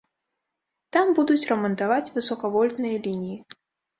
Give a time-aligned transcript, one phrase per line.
[0.95, 3.37] Там будуць рамантаваць высакавольтныя лініі.